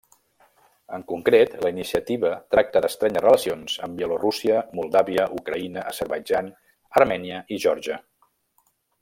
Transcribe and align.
En 0.97 1.03
concret 1.09 1.51
la 1.65 1.69
iniciativa 1.73 2.31
tracta 2.55 2.81
d'estrènyer 2.85 3.23
relacions 3.25 3.75
amb 3.89 4.01
Bielorússia, 4.01 4.63
Moldàvia, 4.81 5.27
Ucraïna, 5.43 5.85
Azerbaidjan, 5.93 6.51
Armènia 7.03 7.45
i 7.59 7.63
Geòrgia. 7.67 8.01